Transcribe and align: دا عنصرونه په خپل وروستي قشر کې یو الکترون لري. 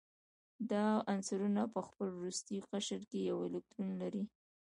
دا 0.71 0.85
عنصرونه 1.13 1.61
په 1.73 1.79
خپل 1.87 2.07
وروستي 2.19 2.57
قشر 2.69 3.01
کې 3.09 3.19
یو 3.31 3.37
الکترون 3.47 3.91
لري. 4.01 4.23